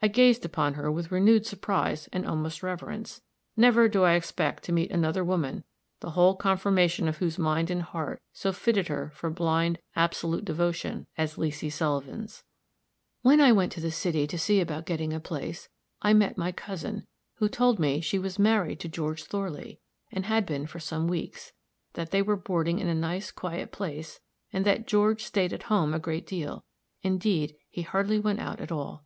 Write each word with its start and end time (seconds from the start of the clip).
I 0.00 0.08
gazed 0.08 0.46
upon 0.46 0.72
her 0.80 0.90
with 0.90 1.12
renewed 1.12 1.44
surprise 1.44 2.08
and 2.10 2.24
almost 2.24 2.62
reverence. 2.62 3.20
Never 3.54 3.86
do 3.86 4.02
I 4.02 4.14
expect 4.14 4.62
to 4.62 4.72
meet 4.72 4.90
another 4.90 5.22
woman, 5.22 5.62
the 6.00 6.12
whole 6.12 6.36
conformation 6.36 7.06
of 7.06 7.18
whose 7.18 7.38
mind 7.38 7.68
and 7.70 7.82
heart 7.82 8.22
so 8.32 8.50
fitted 8.50 8.88
her 8.88 9.10
for 9.14 9.28
blind, 9.28 9.78
absolute 9.94 10.46
devotion 10.46 11.06
as 11.18 11.36
Leesy 11.36 11.70
Sullivan's. 11.70 12.44
"When 13.20 13.42
I 13.42 13.52
went 13.52 13.70
to 13.72 13.82
the 13.82 13.90
city 13.90 14.26
to 14.28 14.38
see 14.38 14.62
about 14.62 14.86
getting 14.86 15.12
a 15.12 15.20
place, 15.20 15.68
I 16.00 16.14
met 16.14 16.38
my 16.38 16.50
cousin, 16.50 17.06
who 17.34 17.46
told 17.50 17.78
me 17.78 17.96
that 17.96 18.04
she 18.04 18.18
was 18.18 18.38
married 18.38 18.80
to 18.80 18.88
George 18.88 19.24
Thorley, 19.24 19.80
and 20.10 20.24
had 20.24 20.46
been 20.46 20.66
for 20.66 20.80
some 20.80 21.08
weeks; 21.08 21.52
that 21.92 22.10
they 22.10 22.22
were 22.22 22.36
boarding 22.36 22.78
in 22.78 22.88
a 22.88 22.94
nice, 22.94 23.30
quiet 23.30 23.70
place, 23.70 24.18
and 24.50 24.64
that 24.64 24.86
George 24.86 25.24
staid 25.24 25.52
at 25.52 25.64
home 25.64 25.92
a 25.92 25.98
great 25.98 26.26
deal 26.26 26.64
indeed, 27.02 27.54
he 27.68 27.82
hardly 27.82 28.18
went 28.18 28.38
out 28.40 28.62
at 28.62 28.72
all. 28.72 29.04